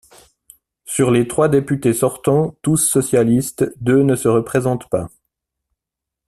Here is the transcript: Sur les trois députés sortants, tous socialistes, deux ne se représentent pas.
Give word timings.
Sur 0.83 1.11
les 1.11 1.27
trois 1.27 1.47
députés 1.47 1.93
sortants, 1.93 2.57
tous 2.63 2.77
socialistes, 2.77 3.71
deux 3.81 4.01
ne 4.01 4.15
se 4.15 4.27
représentent 4.27 4.89
pas. 4.89 5.11